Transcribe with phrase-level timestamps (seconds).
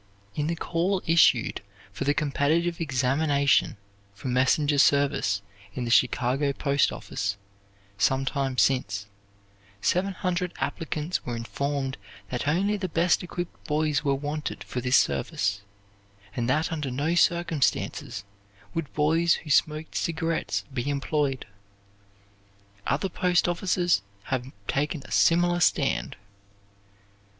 [0.33, 3.77] In the call issued for the competitive examination
[4.15, 5.43] for messenger service
[5.75, 7.37] in the Chicago Post office,
[7.99, 9.05] sometime since,
[9.79, 11.99] seven hundred applicants were informed
[12.31, 15.61] that only the best equipped boys were wanted for this service,
[16.35, 18.23] and that under no circumstances
[18.73, 21.45] would boys who smoked cigarettes be employed.
[22.87, 26.15] Other post offices have taken a similar stand.